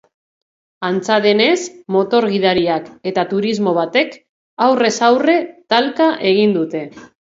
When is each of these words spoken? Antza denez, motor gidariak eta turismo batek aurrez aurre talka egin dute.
Antza 0.87 1.17
denez, 1.25 1.57
motor 1.97 2.27
gidariak 2.33 2.89
eta 3.13 3.29
turismo 3.37 3.77
batek 3.81 4.19
aurrez 4.69 4.93
aurre 5.13 5.41
talka 5.77 6.13
egin 6.37 6.63
dute. 6.63 6.89